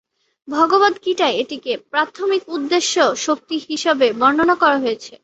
[0.47, 2.93] ভগবদ্গীতায় এটিকে "প্রাথমিক উদ্দেশ্য
[3.25, 5.13] শক্তি" হিসাবে বর্ণনা করা হয়েছে।